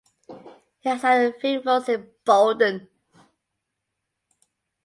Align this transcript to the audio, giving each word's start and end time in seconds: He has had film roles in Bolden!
He 0.79 0.89
has 0.89 1.03
had 1.03 1.39
film 1.39 1.61
roles 1.63 1.87
in 1.87 2.07
Bolden! 2.25 2.87